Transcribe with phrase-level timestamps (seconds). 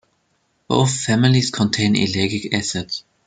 [0.67, 2.91] Both families contain ellagic acid.